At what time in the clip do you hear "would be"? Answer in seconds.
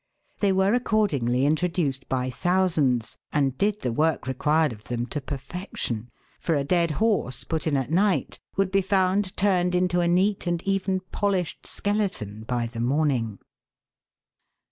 8.55-8.81